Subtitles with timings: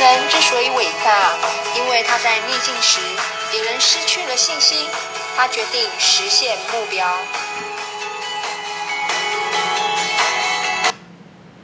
[0.00, 1.36] 人之所以伟大
[1.76, 3.00] 因为他在逆境时
[3.50, 4.88] 别人失去了信心
[5.36, 7.06] 他决定实现目标。